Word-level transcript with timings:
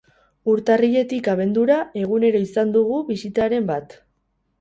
Urtarriletik 0.51 1.29
abendura 1.33 1.77
egunero 2.05 2.41
izan 2.47 2.73
dugu 2.79 3.03
bisitariren 3.11 3.69
bat. 3.69 3.95